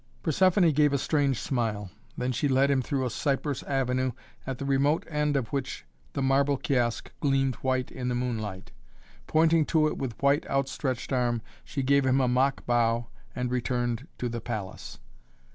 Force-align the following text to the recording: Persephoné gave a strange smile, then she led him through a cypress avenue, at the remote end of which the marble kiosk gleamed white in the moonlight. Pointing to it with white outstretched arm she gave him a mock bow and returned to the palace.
Persephoné 0.23 0.73
gave 0.73 0.93
a 0.93 0.97
strange 0.97 1.39
smile, 1.39 1.91
then 2.17 2.31
she 2.31 2.47
led 2.47 2.71
him 2.71 2.81
through 2.81 3.05
a 3.05 3.09
cypress 3.11 3.61
avenue, 3.61 4.13
at 4.47 4.57
the 4.57 4.65
remote 4.65 5.05
end 5.07 5.37
of 5.37 5.49
which 5.49 5.85
the 6.13 6.23
marble 6.23 6.57
kiosk 6.57 7.11
gleamed 7.19 7.53
white 7.57 7.91
in 7.91 8.07
the 8.07 8.15
moonlight. 8.15 8.71
Pointing 9.27 9.63
to 9.65 9.85
it 9.85 9.99
with 9.99 10.19
white 10.19 10.47
outstretched 10.49 11.13
arm 11.13 11.43
she 11.63 11.83
gave 11.83 12.03
him 12.03 12.19
a 12.19 12.27
mock 12.27 12.65
bow 12.65 13.09
and 13.35 13.51
returned 13.51 14.07
to 14.17 14.27
the 14.27 14.41
palace. 14.41 14.97